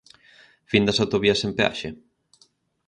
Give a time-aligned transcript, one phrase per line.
[0.71, 1.89] Fin das autovías sen peaxe?